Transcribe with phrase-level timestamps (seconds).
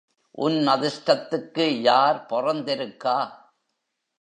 [0.37, 3.17] உன் அதிஷ்டத்துக்கு யார் பொறந்திருக்கா.